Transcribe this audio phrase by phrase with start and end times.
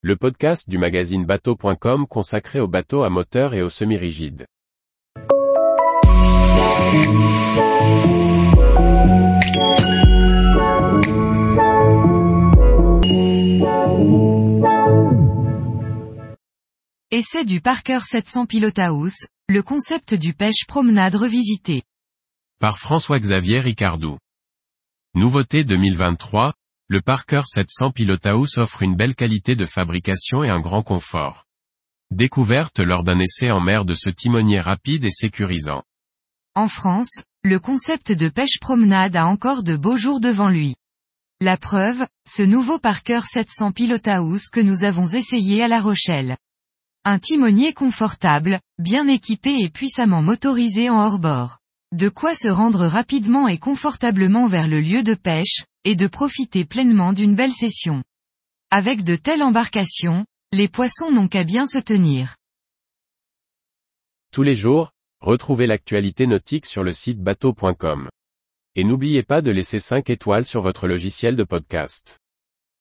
[0.00, 4.46] le podcast du magazine bateau.com consacré aux bateaux à moteur et aux semi-rigides.
[17.10, 21.82] Essai du Parker 700 Pilothouse, le concept du pêche promenade revisité.
[22.60, 24.16] Par François-Xavier Ricardou.
[25.14, 26.54] Nouveauté 2023,
[26.90, 31.44] le Parker 700 Pilothouse offre une belle qualité de fabrication et un grand confort.
[32.10, 35.82] Découverte lors d'un essai en mer de ce timonier rapide et sécurisant.
[36.54, 40.76] En France, le concept de pêche promenade a encore de beaux jours devant lui.
[41.42, 46.38] La preuve, ce nouveau Parker 700 Pilothouse que nous avons essayé à La Rochelle.
[47.04, 51.58] Un timonier confortable, bien équipé et puissamment motorisé en hors-bord.
[51.92, 56.66] De quoi se rendre rapidement et confortablement vers le lieu de pêche, et de profiter
[56.66, 58.04] pleinement d'une belle session.
[58.70, 62.36] Avec de telles embarcations, les poissons n'ont qu'à bien se tenir.
[64.30, 68.10] Tous les jours, retrouvez l'actualité nautique sur le site bateau.com.
[68.74, 72.18] Et n'oubliez pas de laisser 5 étoiles sur votre logiciel de podcast.